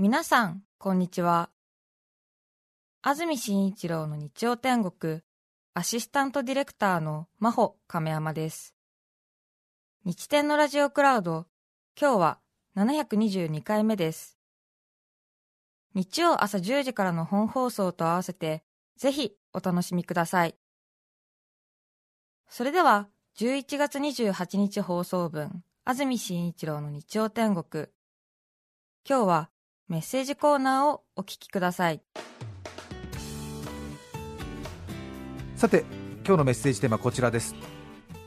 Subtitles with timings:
[0.00, 1.50] 皆さん、こんにちは。
[3.02, 5.22] 安住紳一郎の日曜天国、
[5.74, 8.76] アシスタントディレクターの真帆亀山です。
[10.04, 11.46] 日天のラジオクラウド、
[12.00, 12.38] 今日は
[12.76, 14.38] 722回目です。
[15.94, 18.62] 日曜朝10時からの本放送と合わせて、
[18.96, 20.54] ぜひお楽しみください。
[22.48, 27.88] それでは、11月28日放送分、安住紳一郎の日曜天国。
[29.04, 29.50] 今日は
[29.88, 32.02] メッセージコーナーをお聞きください。
[35.56, 35.84] さて
[36.26, 37.54] 今日のメッセージテーマはこちらです。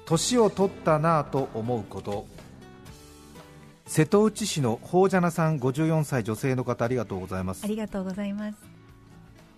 [0.06, 2.26] 年を取ったなぁと思うこと。
[3.86, 7.64] 瀬戸内市の宝ジャナさん54歳女性の方ありがとうございます。
[7.64, 8.58] ありがとうございます。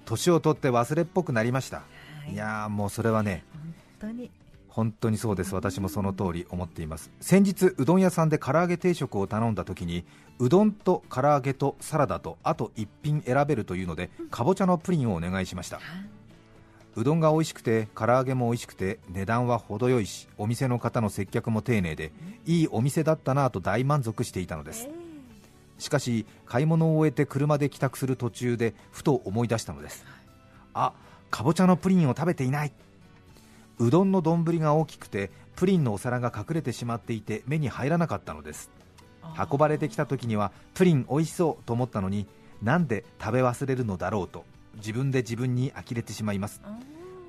[0.06, 1.84] 年を取って忘れっぽくなりました、
[2.30, 4.30] い、やーもうそれはね本当に
[4.74, 5.54] 本当にそうです。
[5.54, 7.12] 私もその通り思っています。
[7.22, 10.04] 先日うどん屋さんで唐揚げ定食を頼んだ時に
[10.40, 15.80] うどんと唐揚げとサラダとあと一品選べるというのでかぼちゃのプリンをお願いしました。
[16.96, 22.12] うどんが美味しくて唐揚げも美味しくて値段は程よいしお店の方の接客も丁寧で
[22.48, 24.90] いいお店だったなぁと大満足していたのです。
[25.78, 30.04] しかし買い物を終えて車で帰宅する途中でふと思い出したのです。
[30.74, 30.94] あ
[31.30, 32.72] かぼちゃのプリンを食べていない
[33.80, 38.70] うどんの丼が大きくてプリンのお皿が隠れてしまっていて目に入らなかったのです。
[39.52, 42.28] 運ばれてきた時にはプリン美味しそうと思ったのに
[42.62, 46.62] なんで食べ忘れるのだろうと自分で自分に呆れてしまいます。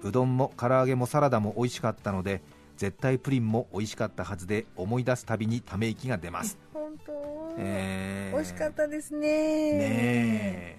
[0.02, 2.42] うどんも唐揚げもサラダも美味しかったので
[2.76, 6.58] 絶対プリンも美味しかったはずで思い出すたびにため息が出ます。
[6.72, 7.12] 本当、
[7.58, 8.36] えー。
[8.36, 9.28] 美味しかったですね。
[9.78, 10.78] ね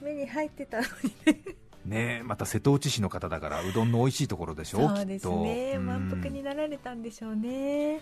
[0.00, 0.88] 目に入ってたのに
[1.26, 4.88] えねえまた瀬戸内市の方だからうどんの美味しいところでしょ？
[4.94, 5.42] そうですきっと。
[5.42, 5.86] ねうん。
[5.86, 8.00] 満腹になられたんでしょうね。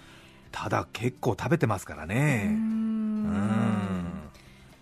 [0.52, 2.50] ただ結構食べてますからうねん。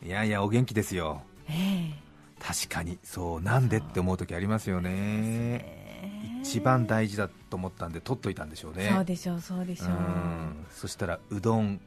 [0.03, 0.06] うん。
[0.06, 1.22] いやいやお元気ですよ。
[1.48, 1.92] え
[2.41, 2.98] 確かに。
[3.03, 4.91] そうなんでって思う時ありますよね。
[4.91, 8.91] え一番大事だと思ったんで取っといたんでしょうね。
[8.92, 9.88] そうでしょうそうでしょう。
[9.88, 10.66] うん。
[10.71, 11.81] そしたらうどん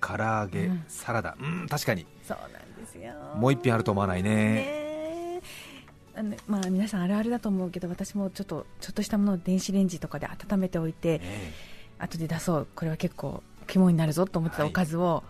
[0.00, 0.84] 唐揚げ、うん。
[0.86, 1.36] サラダ。
[1.40, 2.06] うん確かに。
[2.22, 3.12] そうなんですよ。
[3.36, 4.30] もう一品あると思わないね。
[4.30, 4.83] ねえ
[6.16, 11.52] あのまあ皆さんあるあるだと思うけど私もちょっとちょっとしたものを電子レンジとかで温めておいてね
[11.98, 12.66] 後で出そう。
[12.74, 14.70] これは結構肝になるぞと思ってたはい。
[14.70, 15.22] おかずを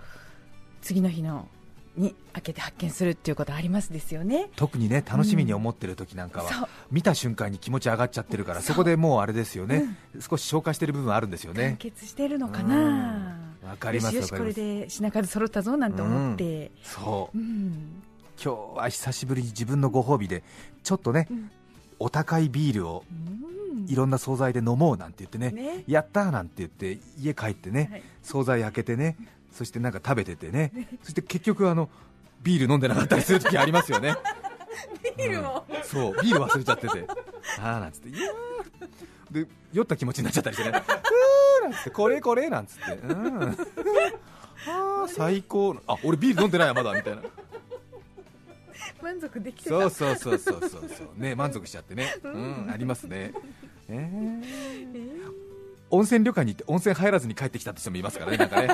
[0.83, 1.49] 次の日の
[1.97, 4.50] に開けて発見するっていうことありますですよね。
[4.56, 6.69] 特にね楽しみに思ってる時なんかは、そう。
[6.91, 12.77] 見た瞬間に気持ち上がっちゃってるからそこでもうあれですよね、少し消化してる部分あるんですよ完ね結してるのかな。
[13.62, 13.69] うん。
[13.69, 16.73] わかりますよしこれで品数揃ったぞなんて思って。
[16.83, 17.39] そう。
[17.39, 18.03] うん
[18.43, 20.43] 今日は久しぶりに自分のご褒美で
[20.83, 21.50] ちょっとね、うん。
[22.00, 23.87] お高いビールをうん。
[23.89, 25.84] いろんな惣菜で飲もうなんて言ってね、ね。
[25.87, 28.03] やったーなんて言って家帰ってね、はい。
[28.23, 29.17] 惣菜開けてね
[29.53, 31.89] そしてなんか食べててねそして結局あの
[32.43, 34.15] ビール飲んでなかったりする時ありますよね。
[35.17, 35.83] ビールもうん。
[35.84, 37.06] そうビール忘れちゃってて。
[37.61, 39.44] あーなんつっていやー。
[39.44, 40.78] で酔った気持ちになっちゃったりしてね。
[41.62, 42.93] うーなんつってこれこれなんつって。
[42.93, 43.43] うん。
[44.67, 45.77] あー最高。
[45.87, 47.23] あ俺ビール飲んでないやまだみたいな
[49.04, 49.69] 満足できてた。
[49.70, 50.70] そうそうそうそうそう。
[50.70, 50.78] そ
[51.16, 52.16] うね 満足しちゃってね。
[52.25, 52.70] うん。
[52.72, 53.32] ありますね。
[53.88, 55.32] えー。
[55.91, 58.69] 温泉旅館に行って温泉入らずに帰ってきたって人もいますからねなんかね。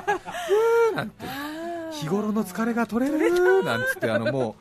[0.95, 1.27] なんて。
[1.93, 4.55] 日頃の疲れが取れるなんつってあのも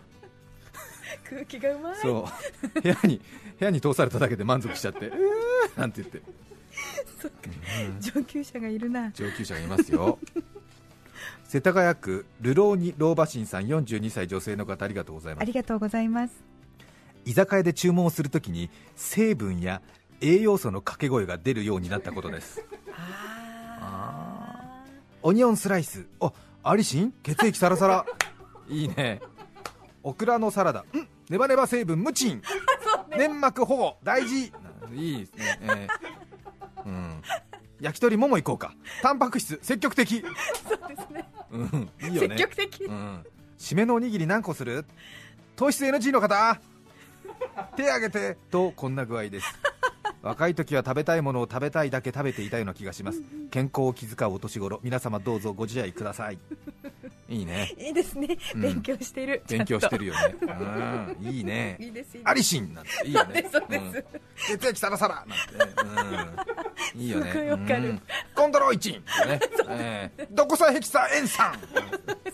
[1.30, 1.94] 空気がうまい。
[1.94, 2.28] うそ
[2.76, 2.82] う。
[2.82, 3.22] 部屋に
[3.60, 6.22] 部屋に通されただけで満足しちゃってうーなんて言って。
[8.00, 9.12] 上級者がいるな。
[9.12, 10.18] 上級者がいますよ
[11.50, 15.42] 世田谷区ルローニ老婆神さん42歳女性の方ありがとうございます。
[15.42, 16.44] ありがとうございます。
[17.26, 19.82] 居酒屋で注文をするときに成分や
[20.22, 22.64] 栄養素の掛け声が出るようになったことです。
[23.82, 24.84] あ
[25.24, 26.06] オニオンスライス。
[26.20, 26.32] あ
[26.62, 27.14] アリシン？
[27.24, 28.06] 血液サラサラ？
[28.70, 29.20] いいね。
[30.04, 30.82] オクラのサラダ。
[30.82, 30.86] ん。
[31.32, 32.44] ネバネバ成分無賃、
[33.18, 33.98] 粘膜保護。
[34.04, 34.54] 大事。
[34.94, 36.86] いいですね、えー。
[36.86, 37.22] うん、
[37.82, 38.74] 焼き鳥もも行こうか。
[39.02, 40.22] タンパク質積極的。
[40.22, 41.30] そうですね。
[41.52, 42.30] うんいいよね。
[42.30, 42.84] 積極的。
[42.86, 43.26] うん、
[43.58, 44.86] 締めのおにぎり何個する？
[45.56, 46.60] 糖質 NG の方。
[47.76, 48.38] 手挙げて。
[48.52, 49.48] とこんな具合です。
[50.22, 53.22] 若い時は食べたいものを食べたいだけ食べていたような気がします。
[53.52, 54.80] 健康を気遣うお年頃。
[54.84, 56.38] 皆様どうぞご自愛ください。
[57.30, 57.74] いいね。
[57.78, 58.62] いいですね、うん。
[58.62, 59.44] 勉強してる。
[59.48, 60.36] 勉強してるよよね。
[61.20, 61.26] うん。
[61.26, 61.78] いいね。
[61.80, 62.30] いいですいいです。
[62.30, 63.48] アリシンなんていいよね。
[63.52, 64.04] そうですそうで
[64.48, 64.52] す。
[64.52, 64.58] うん。
[64.58, 65.34] 血液サラサラなんて。
[65.34, 65.74] ね、
[66.58, 67.52] うん、いいよね。
[67.52, 67.90] わかる。
[67.90, 68.02] うん。
[68.36, 68.94] コンドロイチン
[69.28, 69.40] ね、
[69.70, 71.54] えー、ドコサヘキサ塩酸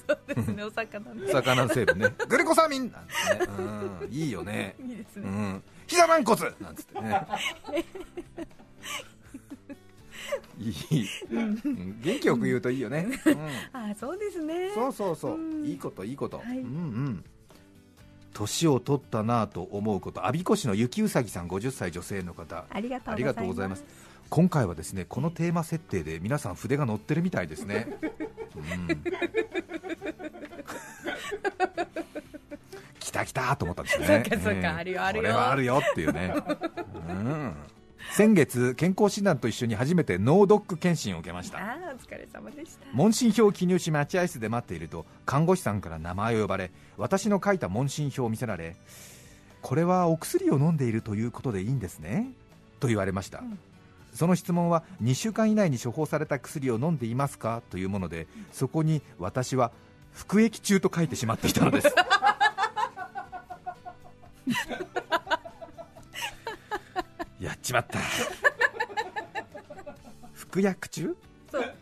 [0.08, 0.64] そうですね。
[0.64, 1.28] お魚ね。
[1.32, 2.14] 魚の成分ね。
[2.28, 2.82] グリコサミン。
[2.82, 4.76] うん、いいよね。
[4.80, 5.64] いいですね、うん。
[5.88, 6.42] 膝軟骨。
[6.60, 7.28] なんつってね。
[10.58, 12.02] いい、うん。
[12.02, 13.38] 元気よく言うといいよね、うん。
[13.74, 14.72] あそうですね。
[14.74, 15.66] そうそうそう、うん。
[15.66, 16.48] いいこといいこと、はい。
[16.48, 17.26] うんうん。
[18.34, 20.22] 年を取ったなぁと思うこと。
[20.22, 22.66] 我孫子市の雪うさぎさん50歳女性の方。
[22.70, 23.86] ありがとうありがとうございます
[24.30, 27.98] 今回はですねこのテーマ設定で皆さん筆が乗ってるみたいですね、
[28.56, 29.02] うん、
[33.00, 34.24] 来た来たと思ったんですよね。
[34.28, 35.24] そうかそうかあるよあるよ。
[35.24, 36.34] これはあるよっていうね、
[37.08, 37.56] うん、
[38.12, 41.60] 先月健康診断と一緒に初めて脳ドック検診を受けました。
[41.60, 42.86] あーお疲れ様でした。
[42.92, 48.76] 問診票を記入し待合室で待っていると看護師さんから名前を呼ばれ私の書いた問診票を見せられ
[49.62, 52.32] これはお薬を飲んでいるということでいいんですね？
[52.80, 53.58] と言われました、ん
[54.16, 57.62] その質問は2週間以内に処方された薬を飲んでいますか？
[57.70, 59.72] というものでそこに私は
[60.14, 61.94] 服役中と書いてしまっていたのです。
[67.40, 68.00] やっちまった。
[70.34, 71.18] 服薬中？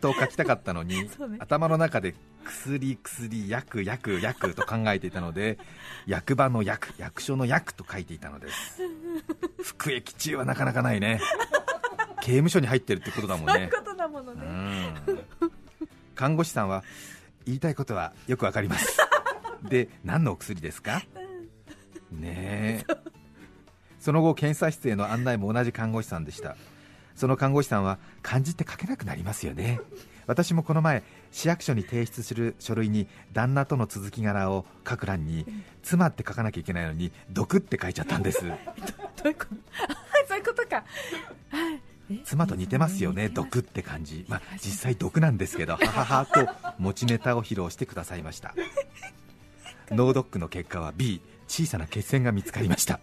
[0.00, 1.08] と書きたかったのに、ね。
[1.38, 2.14] 頭の中で
[2.44, 5.58] 薬、薬、薬、薬、薬と考えていたので
[6.06, 8.82] 役場の役、役所の役と書いていたのです。
[9.62, 11.20] 服役中はなかなかないね
[12.24, 13.52] 刑務所に入ってるってことだもんね。
[13.52, 14.94] そういうことだものうね、ん。
[16.14, 16.82] 看護師さんは
[17.44, 18.96] 言いたいことはよくわかります。
[19.68, 21.02] で何のお薬ですか？
[22.10, 22.94] ねえ。
[24.00, 26.56] その後検査室への案内も同じ看護師さんでした。
[27.14, 29.80] その看護師さんは漢字って書けなくなりますよね。
[30.26, 35.44] 私もこの前市役所に提出する書類に旦那との続き柄を書く欄に
[35.82, 38.40] 妻って書かなきゃいけないのに毒って書いちゃったんです。
[38.48, 38.54] ど
[39.26, 39.54] ういうこと？
[39.82, 40.84] あそういうことか
[42.24, 46.46] 妻と似てますよね、毒って感じ、まあ、実際毒なんですけど、 はははと
[46.78, 48.54] 持ちネタを披露してくださいました。
[49.90, 53.00] 脳ドックの結果は B、小さな血栓が見つかりました。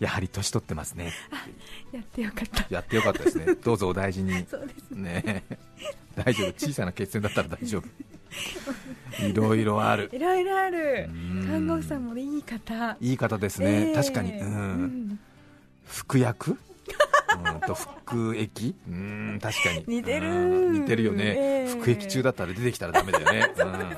[0.00, 1.12] やはり年取ってますね。
[1.92, 3.54] やってよかったやってよかったですね。
[3.62, 4.44] どうぞお大事に。
[4.50, 5.58] そうですねえ
[6.16, 7.86] 大丈夫、小さな血栓だったら大丈夫。
[9.26, 10.08] いろいろある。
[10.12, 14.32] いろいろあるうん看護師さんもいい方いい方ですね、ええ確かに。
[14.32, 15.20] ううんん
[15.86, 16.58] 服薬？
[17.36, 19.84] うんと服役うん確かに。
[19.86, 20.28] 似てる。
[20.28, 21.70] うん似てるよね、ええ。
[21.80, 23.52] 服役中だったら出てきたらダメだよね。
[23.56, 23.96] うん。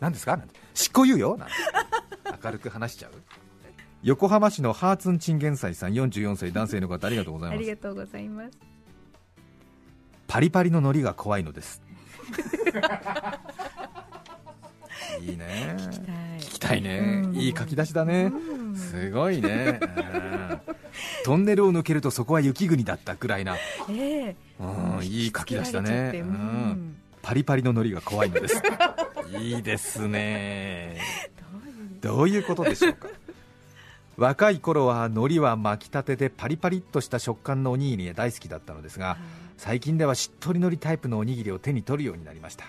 [0.00, 0.36] 何ですか？
[0.36, 0.54] なんて。
[0.74, 1.54] 執行猶予なんて。
[2.42, 3.12] 明るく話しちゃう。
[4.02, 7.58] 横浜市のハーツンチンゲンサイさん44歳男性の方ありがとうございます。
[7.58, 8.58] ありがとうございます。
[10.26, 11.80] パリパリの海苔が怖いのです
[15.20, 15.74] いいね。
[15.78, 16.14] 聞きたい。
[16.38, 17.34] 聞きたいね、うん。
[17.34, 18.76] いい書き出しだね、うん。
[18.76, 20.60] すごいね、うん。
[21.24, 23.56] トンネルを抜けるとそこは雪国だったくらいな、
[23.90, 24.36] ええ。
[24.60, 26.24] うん、いい書き出しだね、う、うん。
[26.32, 26.96] ん。
[27.22, 28.62] パリパリの海苔が怖いのです。
[29.40, 30.98] いいですね。
[32.02, 32.38] どういう？
[32.38, 33.08] どういうことでしょうか？
[34.16, 39.16] 若い頃は海苔は巻きたてでパリパリっとした食感のおにぎりが大好きだったのですが
[39.56, 42.66] 最近ではしっとり海苔タイプのおにぎりを手に取るようになりました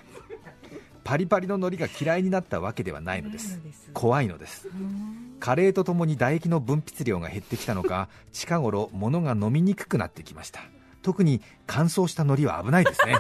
[1.06, 3.62] パリパリの海苔が嫌いになったわけではないのです。
[3.94, 4.68] 怖いのです。
[4.68, 5.36] うん。
[5.40, 10.62] 加齢とともに唾液の分泌量が減ってきたのか近頃物が飲みにくくなってきました。
[11.04, 13.18] 特に乾燥した海苔は危ないですね。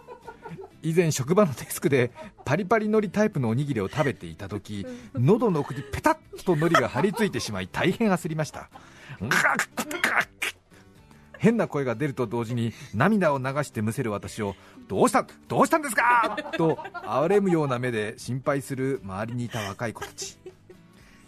[0.80, 2.10] 以前職場のデスクで
[2.46, 8.70] パリパリ海苔タイプのおにぎりを食べていた時喉の奥にペタッと海苔が張り付いてしまい大変焦りました。
[9.20, 10.61] ガクガク
[11.42, 14.54] 変な声が出ると同時に涙を流してむせる私を
[14.86, 15.26] どうした？
[15.48, 16.38] どうしたんですか？
[16.56, 20.38] と哀れむような目で心配する周りにいた若い子たち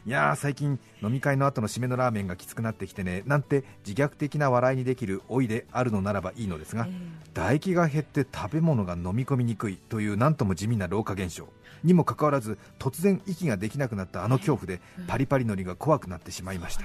[0.07, 6.93] いやー最近飲み会の後の締めのラーメンがきつくなってきてねなんて自虐的な笑いにできる老いであるのならばいいのですがえ
[7.35, 11.49] 唾液が減って食べ物が飲み込みにくいというなんとも地味な老化現象。
[11.83, 16.85] にもかかわらず突然息ができなくなったあの恐怖でパリパリのりが怖くなってしまいました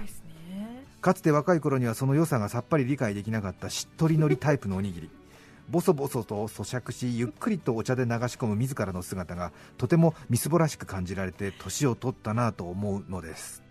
[1.01, 5.09] かつて若い頃にはその良さがさっぱり理解できなかったしっとりのりタイプのおにぎり。
[5.69, 13.61] ボソボソと咀嚼しゆっくりとお茶で流し込む自らの姿がとてもみすぼらしく感じられて年を取ったなと思うのです。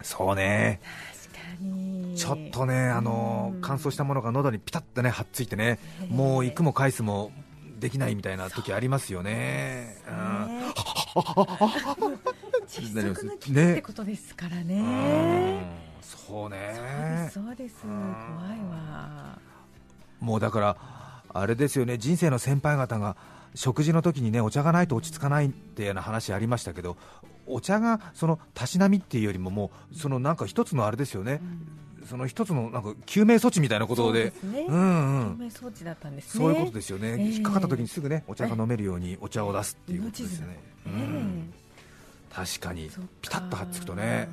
[0.00, 0.80] そうね。
[1.32, 2.14] 確かに。
[2.16, 6.14] ちょっとねあのうん乾燥したものが喉にピタッとねはっついてねええ。
[6.14, 7.32] もう行くも返すも
[7.80, 9.96] できないみたいな時ありますよね。
[10.08, 10.62] うん
[12.68, 13.74] ね窒なります息の危機っね。
[13.74, 14.68] てことですからうん。
[14.68, 16.74] ねそうね。
[16.74, 17.74] そうですそうです。
[17.82, 19.38] 怖いわ。
[20.20, 20.76] もうだから
[21.32, 21.98] あれですよね。
[21.98, 23.16] 人生の先輩方が
[23.54, 26.96] 食事の時にねお茶がないと落ち着かないっていうような話ありましたけど
[27.46, 31.40] お茶がそのたしなみっていうよりももうそのなんか一つのあれですよね、
[32.08, 34.32] その一つのなんか救命措置みたいなことで。
[34.32, 34.66] そうですね。
[34.68, 35.36] うんうん。
[35.36, 36.44] 救命装置だったんですね。
[36.44, 37.22] そういうことですよね、ええ。
[37.22, 41.52] 引っかかった時にすぐねお茶が飲めるようにお茶を出すっていうことですよね、うえん
[42.32, 42.90] 確かに。
[43.22, 44.28] ピタッとはっつくとね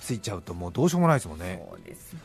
[0.00, 1.66] ついちゃうともうどうしようもないですもんね。
[1.68, 2.20] そうですね。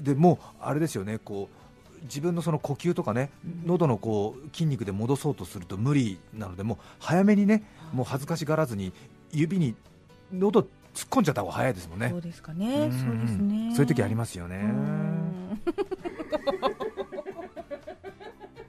[0.00, 3.30] でもうあれですよねこう自分のその呼吸とかね
[3.64, 8.92] 喉のこう筋肉で戻そうとすると無理なのでもう早めにねもう恥ずかしがらずに
[9.30, 9.76] 指に
[10.32, 10.68] 喉突っ
[11.10, 12.08] 込んじゃった方が早いですもんね。
[12.10, 12.86] そうですかね。
[12.88, 12.92] ん。
[12.92, 13.72] そうですね。
[13.74, 14.56] そういう時ありますよね。
[14.56, 15.62] うん。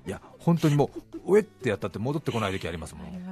[0.07, 0.89] いや本当にも
[1.25, 3.23] う、うえってやったって戻ってこない時ありますもん、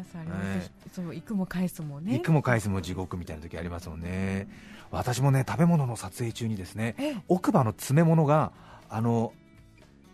[0.92, 2.14] そう行くも返すもね。
[2.14, 4.48] 行くも返すも地獄みたいな時ありますもんね、
[4.92, 7.18] 私もね食べ物の撮影中にですねええ。
[7.28, 8.52] 奥歯の詰め物が
[8.90, 9.34] あの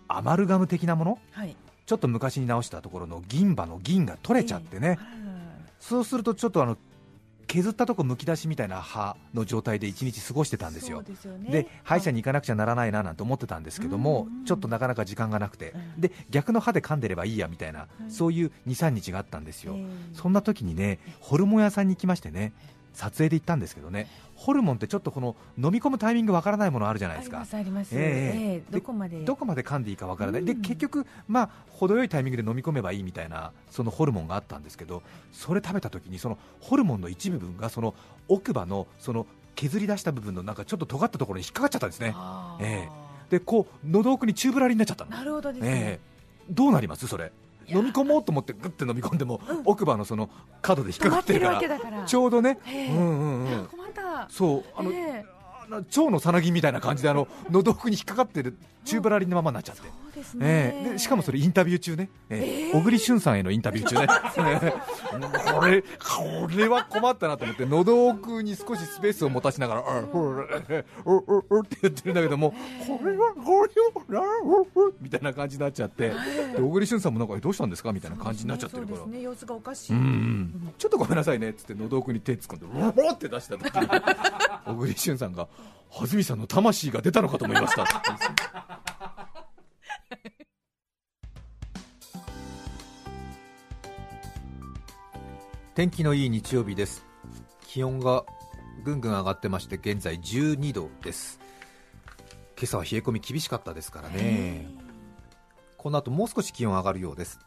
[0.07, 1.55] アマルガム的なもの、はい。
[1.85, 4.99] ちょっと昔に直したところの銀歯の銀が取れちゃってね、
[5.79, 6.77] そうするとちょっとあの
[7.47, 11.01] 削ったとこむき出しみたいな歯の状態で一日過ごしてたんですよ。
[11.01, 11.49] でね。
[11.49, 16.01] で歯医者に行かなくちゃならないななんて思ってたんですけども、ちょっとなかなか時間がなくて、うん。
[16.01, 18.11] で逆の歯で噛んでればいいやみたいな、うん。
[18.11, 19.85] そういう23日があったんですよ、ええ。
[20.13, 22.53] そんな時にねホルモン屋さんに行きましてね
[22.97, 24.07] 撮影で行ったんですけどね。
[24.33, 27.45] ホルモンってちょっとこの飲み込むタイミングわからないものあるじゃないですか。
[27.51, 29.19] ありますええええでどこまで？
[29.23, 30.61] どこまで噛んでいいかわからない、でうん。
[30.61, 37.93] 結局、まあ、程よいタイミングで飲み込めばいいみたいなそのホルモンがあったんですけどそれ食べた時にそのホルモンの一部分がその
[38.27, 42.13] 奥歯のその削り出した部分のなんかちょっと尖ったところに引っかかっちゃったんですね。
[42.15, 42.65] あー。
[42.65, 42.89] え。
[43.29, 45.11] でこう喉奥にチューブラリになっちゃったの。
[45.11, 45.99] なるほどですね、ええ。
[46.49, 47.07] どうなります？
[47.07, 47.31] それ
[47.69, 49.61] 飲み込もうと思ってグッて飲み込んでも、うん。
[49.65, 50.29] 奥歯のその
[50.61, 52.05] 角で引っか止まっててるわから。
[52.05, 52.87] ちょうどね、ええ。
[52.89, 53.47] うんうんうん。
[53.49, 54.27] いや困った。
[54.29, 55.25] そうあの、ええ。
[55.69, 59.81] あのさなぎみたいな感じであの喉奥に引っかかってるチューブラリンのままになっちゃって、
[60.17, 60.89] ですね、ええ。
[60.93, 62.39] でしかもそれインタビュー中ね、ええ。
[62.39, 62.71] ええ。
[62.73, 64.07] 小栗旬さんへのインタビュー中ね。
[65.59, 65.87] これこ
[66.55, 70.45] れは困ったなと思って喉奥に少しスペースを持たしながら「あほら
[71.05, 72.51] おおお」って言ってるんだけども
[72.85, 73.65] これはこ
[74.09, 76.15] れはおおみたいな感じになっちゃってで
[76.59, 77.91] 小栗旬さんもなんかえどうしたんですか？
[77.93, 78.97] みたいな感じになっちゃってるから。
[78.97, 79.21] そうですね。
[79.23, 80.73] 様子がおかしい、うんうん。
[80.77, 83.87] ちょっとごめんなさいねっつって喉奥に手突っ込んでうわーって出した時に
[84.65, 85.47] 小栗旬さんが
[85.89, 87.93] 「安住さんの魂が出たのかと思いました」って
[95.77, 97.05] 天気のいい日曜日です。
[97.67, 98.25] 気温が
[98.83, 101.39] ぐんぐん上がってまして現在12度です。
[102.57, 104.67] 今朝は冷え込み厳しかったですからね。
[105.77, 107.39] この後もう少し気温上がるようです。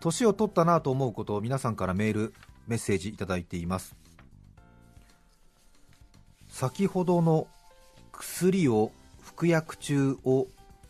[0.00, 2.34] 年を取ったなと思うことを皆さんからメール
[2.66, 3.94] メッセージいただいています。
[6.48, 7.48] 先ほどの
[8.12, 10.46] 薬を服薬中を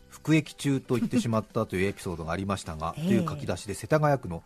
[0.09, 3.05] 服役中と言ってしまったというエピソードがありましたが、 ええ。
[3.09, 4.45] という書き出しで世田谷区の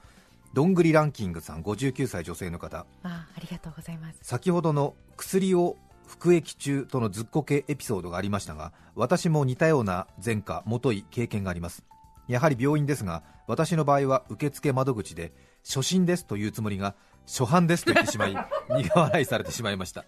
[0.55, 2.87] どんぐりランキングさん59歳女性の方。
[3.03, 4.19] あありがとうございます。
[4.23, 11.83] 先ほどの薬を服役中とのずっこけエピソードがありましたが私も似たような前科もとい経験があります。
[12.29, 15.33] やはり病院ですが私の場合は受付窓口で
[15.65, 16.95] 初診ですというつもりが
[17.27, 18.37] 初犯ですと言ってしまい
[18.79, 20.05] 苦笑いされてしまいました。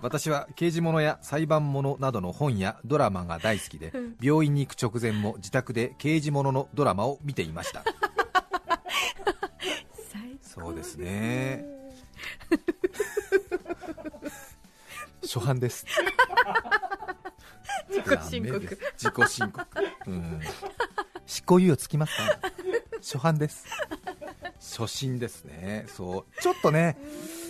[0.00, 7.84] 私は刑事物や裁判物などの本やドラマが大好きで病院に行く直前も自宅で刑事物のドラマを見ていました。
[7.84, 8.11] 最
[10.72, 11.64] そうですね。
[15.22, 15.84] 初犯です。
[17.90, 18.78] 自己申告。
[18.96, 19.66] 自己申告。
[20.06, 20.40] うん。
[21.26, 22.22] 執行猶予つきますか？
[23.02, 23.66] 初犯です。
[24.58, 25.84] 初心ですね。
[25.94, 26.24] そう。
[26.40, 26.96] ちょっとね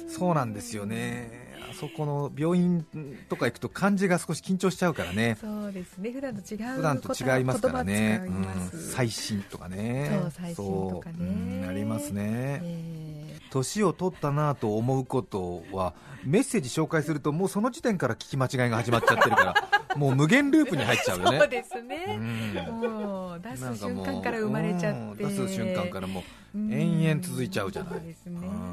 [0.09, 1.42] そうなんですよね。
[1.42, 1.42] あ
[1.83, 2.87] そこの病院
[3.29, 5.37] とか行くと漢字が少し緊張しちゃうからね。
[5.41, 6.13] そうですね。
[6.13, 8.77] 普段と違う普段と違いますからね、言葉使います。
[8.77, 10.09] うん、最新とかね。
[10.13, 11.17] そう最新とかね。
[11.19, 15.93] そううんありますね、え年を取ったなと思うことは
[16.25, 19.55] メッセージ紹介するともうその時点から聞き間違いが始まっちゃってるから
[19.97, 21.37] もう無限ループに入っちゃうよね。
[21.39, 22.55] ーそうですうね、ん。
[22.81, 25.25] もう出す瞬間から生まれちゃって。
[25.25, 25.37] うん。
[25.37, 26.21] 出す瞬間からも
[26.55, 27.93] ううん延々続いちゃうじゃない。
[27.95, 28.72] そうですね、うん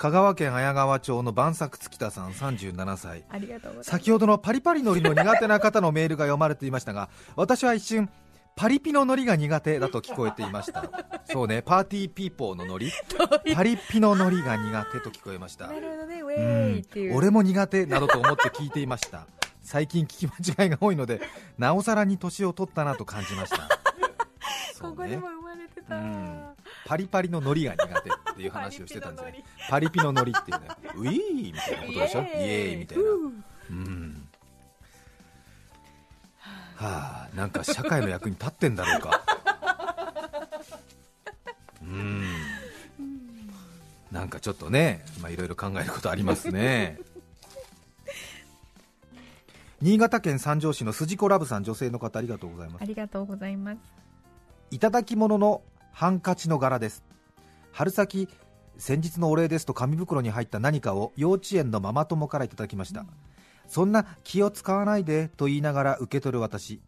[0.00, 3.22] 香川県綾川町の晩作月田さん37歳。
[3.28, 3.90] ありがとうございます。
[3.90, 8.08] 先ほどのパリパリ海苔の苦手な方のメールが読まれていましたが 私は一瞬
[8.56, 10.90] パリピのノリが苦手だと聞こえていました。
[11.30, 15.66] そうねパーティーピーポーのノリパリピのノリが苦手と聞こえました。
[15.66, 16.22] なるほどね。
[16.22, 19.26] ウうェーイっていう、ん、俺も苦手だと思って聞いていました。
[19.60, 21.20] 最近聞き間違いが多いので
[21.58, 23.58] なおさらに年を取ったなと感じました。
[23.68, 23.68] ね。
[24.80, 26.42] ここでも生まれてた、うん。
[26.86, 30.66] パリパリの海苔が苦手っていう話をしてたんですねパリピのノリっていうね。
[30.96, 32.20] ウィーみたいなことでしょ？
[32.22, 32.76] イエーイ。
[32.76, 33.04] みたいな。
[33.04, 34.28] うん。
[36.76, 39.22] はあなんか社会の役に立ってんだろうか。
[41.82, 42.24] うん。
[44.10, 46.98] なんかちょっとねまあいろいろ考えることありますね。
[49.82, 52.82] 新潟県三条市の筋子ラブさん女性の方ありがとうございます。
[52.82, 53.78] ありがとうございます。
[54.70, 57.04] いただき物のハンカチの柄です
[57.80, 58.28] 春先
[58.76, 63.06] 先日のお礼ですと紙袋に入った何かを幼稚園のママ友からいただきました、うん、
[63.68, 66.82] そんな気を使わないでと言いながら受け取る私。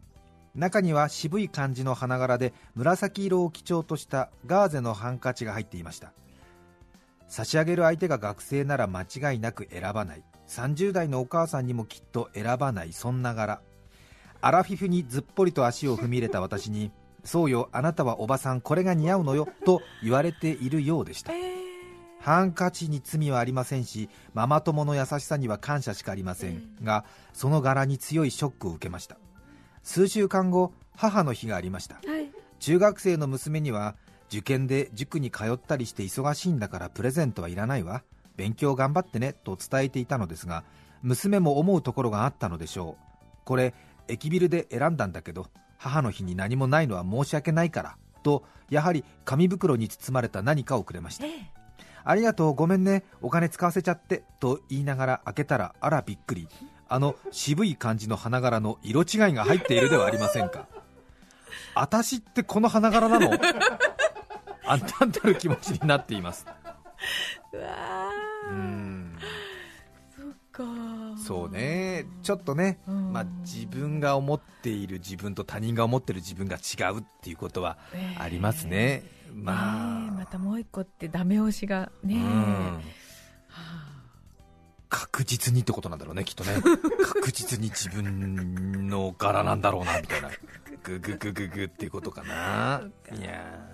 [0.53, 6.13] 中には渋い感じの花柄で紫色を基調としたガーゼのハンカチが入っていました。
[7.27, 10.23] 差し上げる相手が学生なら間違いなく選ばない。
[10.47, 13.61] 30代のお母さんにもきっと選ばないそんな柄。
[14.41, 16.91] アラフィフにずっぽりと足を踏み入れた私に
[17.23, 21.43] そうよあなたはおばさんこれが似合うのよと言われているようでした、えー、
[22.19, 29.17] ハンカチに罪はありませんしママ友の優しさには感謝しかありません、えー、がその柄に強いショックを受けました。
[29.83, 33.95] 数週間後母の日がありました、はい、中学生の娘には
[34.29, 38.03] 受験で塾に通ったりして忙しいんだからプレゼントはいらないわ。
[38.35, 40.63] 勉強頑張ってねと伝えていたのですが
[41.03, 43.37] 娘も思うところがあったのでしょう。
[43.45, 43.75] これ
[44.07, 45.47] 駅ビルで選んだんだけど
[45.83, 51.33] 母の日に何もないのは申し訳ないからとやはり紙袋に包まれた何かをくれました、ええ、
[52.05, 56.47] ありがとうごめんねお金使わせちゃってと言いながら開けたらあらびっくり。
[56.89, 60.67] あの渋い感じの花柄の色違いが入っているではありませんか。
[61.73, 63.31] 私ってこの花柄なの？
[64.67, 66.45] あんたんたる気持ちになっています。
[67.51, 68.02] うわ
[71.23, 72.05] そうね。
[72.21, 77.77] ちょっとね、まあ、自分が思っている自分と他人が思っている自分が違うっていうことは
[78.19, 82.21] ありますね、えー、まあ、またもう一個ってダメ押しがね、
[84.89, 86.55] 確実にってことなんだろうねきっとね。
[87.03, 90.29] 確実に自分の柄なんだろうなみたいな。
[90.83, 92.83] グググググっていうことかな。
[93.17, 93.73] いや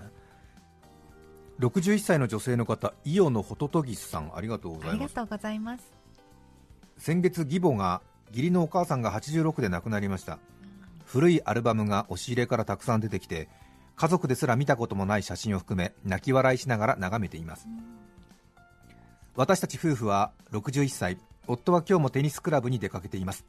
[1.60, 5.99] 61歳の女性の方イオのホトトギスさんありがとうございます
[7.00, 10.38] 先月義母が義理のお母さんが86で亡くなりました。
[11.06, 13.48] 古いアルバムが押し入れからたくさん出てきて
[13.96, 17.68] 家族ですら見たこともない写真を含め泣き笑いしながら眺めています。
[19.36, 21.18] 私たち夫婦は61歳。
[21.48, 23.46] 夫は今日もテニスクラブに出かけています。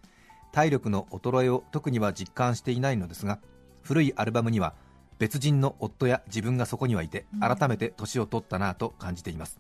[0.53, 3.41] 体力の衰えを特には実感していないのですが
[3.83, 4.75] 古いアルバムには
[5.19, 9.59] 別人の夫や自分がそこにはいて改めて年を取ったなと感じています。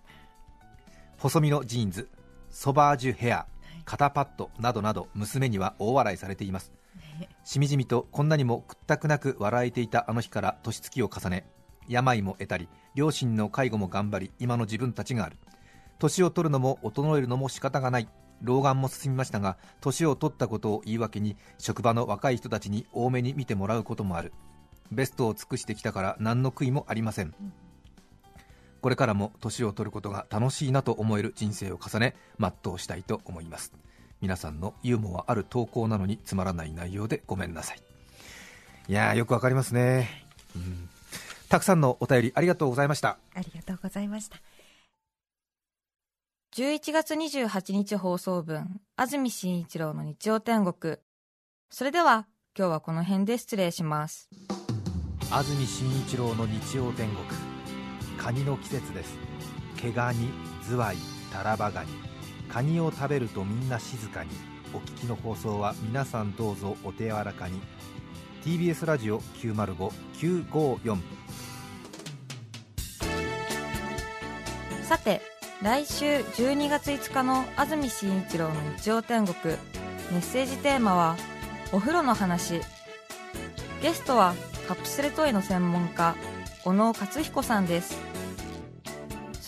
[1.18, 2.09] 細身のジーンズ
[2.50, 3.46] ソバージュヘア
[3.90, 6.70] 肩パッドなどなど娘には大笑いされています。
[7.42, 11.44] しみじみとこんなにも屈託なく笑えていたあの日から年月を重ね
[11.88, 15.38] 病も得たり両親の介護も頑張り今の自分たちがある。
[15.98, 18.09] 年を取るのも衰えるのも仕方がない。
[18.42, 24.33] 老眼も進みましたが年を取ったことを言い訳に職場の若い人たちに多めに見てもらうこともある。
[24.92, 27.35] ベストを尽くしてきたから何の悔いもありません、
[28.80, 33.72] これからも年を取ることが楽しいなと思える人生を重ね全うしたいと思います。
[34.20, 37.82] 皆さんのユーモアある投稿なのにつまらない内容でごめんなさい。
[38.88, 40.08] いやよくわかりますね、
[40.56, 40.88] うん、
[41.48, 43.18] たくさんのお便りありがとうございました。
[43.34, 44.38] ありがとうございました。
[46.56, 50.96] 11月28日放送分安住紳一郎の日曜天国。
[51.70, 52.26] それでは
[52.58, 54.28] 今日はこの辺で失礼します。
[55.30, 57.59] 安住紳一郎の日曜天国
[58.20, 59.16] カニの季節です。
[59.78, 60.28] 毛ガニ
[60.62, 60.96] ズワイ
[61.33, 61.88] タラバガニ。
[62.50, 64.30] カニを食べるとみんな静かに。
[64.74, 67.62] お聞きの放送は皆さんどうぞお手柔らかに。
[68.44, 70.98] TBS ラジオ905954
[74.83, 75.22] さて
[75.62, 79.54] 来週12月5日の安住紳一郎の日曜天国。
[80.12, 81.16] メッセージテーマは
[81.72, 82.61] お風呂の話。
[83.80, 84.35] ゲストは
[84.68, 86.14] カプセルトイの専門家
[86.64, 88.09] 小野勝彦さんです。